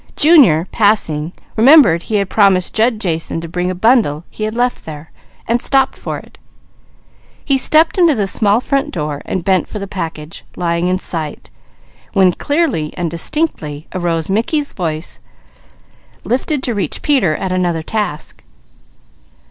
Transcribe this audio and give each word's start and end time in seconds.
Junior, 0.15 0.65
passing, 0.71 1.31
remembered 1.55 2.01
he 2.01 2.15
had 2.15 2.27
promised 2.27 2.73
Jud 2.73 2.99
Jason 2.99 3.39
to 3.39 3.47
bring 3.47 3.69
a 3.69 3.75
bundle 3.75 4.23
he 4.31 4.45
had 4.45 4.55
left 4.55 4.83
there, 4.83 5.11
and 5.47 5.61
stopped 5.61 5.95
for 5.95 6.17
it. 6.17 6.39
He 7.45 7.55
stepped 7.59 7.99
into 7.99 8.15
the 8.15 8.25
small 8.25 8.59
front 8.61 8.89
door 8.89 9.21
and 9.25 9.43
bent 9.43 9.67
for 9.67 9.77
the 9.77 9.85
package 9.85 10.43
lying 10.55 10.87
in 10.87 10.97
sight, 10.97 11.51
when 12.13 12.31
clearly 12.31 12.91
and 12.97 13.11
distinctly 13.11 13.85
arose 13.93 14.27
Mickey's 14.27 14.73
voice 14.73 15.19
lifted 16.23 16.63
to 16.63 16.73
reach 16.73 17.03
Peter, 17.03 17.35
at 17.35 17.51
another 17.51 17.83
task. 17.83 18.43